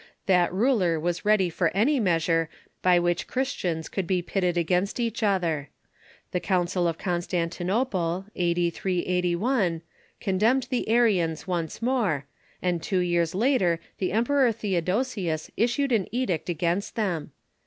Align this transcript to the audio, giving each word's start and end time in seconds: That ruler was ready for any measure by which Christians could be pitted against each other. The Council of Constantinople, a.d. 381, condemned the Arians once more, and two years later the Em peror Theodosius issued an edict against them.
That 0.25 0.51
ruler 0.51 0.99
was 0.99 1.25
ready 1.25 1.47
for 1.47 1.69
any 1.77 1.99
measure 1.99 2.49
by 2.81 2.97
which 2.97 3.27
Christians 3.27 3.87
could 3.87 4.07
be 4.07 4.23
pitted 4.23 4.57
against 4.57 4.99
each 4.99 5.21
other. 5.21 5.69
The 6.31 6.39
Council 6.39 6.87
of 6.87 6.97
Constantinople, 6.97 8.25
a.d. 8.35 8.69
381, 8.71 9.83
condemned 10.19 10.69
the 10.71 10.89
Arians 10.89 11.45
once 11.45 11.83
more, 11.83 12.25
and 12.63 12.81
two 12.81 12.97
years 12.97 13.35
later 13.35 13.79
the 13.99 14.11
Em 14.11 14.25
peror 14.25 14.55
Theodosius 14.55 15.51
issued 15.55 15.91
an 15.91 16.07
edict 16.11 16.49
against 16.49 16.95
them. 16.95 17.31